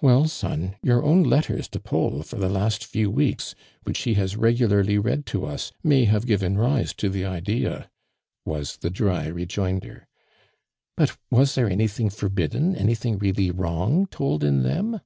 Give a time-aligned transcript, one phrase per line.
[0.00, 3.54] "Well, son, your own letters to Paul for the last few weeks,
[3.84, 7.88] which he has regularly read to us, may have given rise to the idea,"
[8.44, 10.08] was the dry rejoinder."
[10.96, 15.02] But was there anything forbidden— any thing really wrong told in them?"